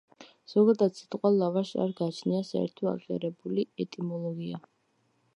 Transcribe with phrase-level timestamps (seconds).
[0.51, 4.63] ზოგადად სიტყვა „ლავაშს“ არ გააჩნია საერთო აღიარებული ეტიმოლოგია.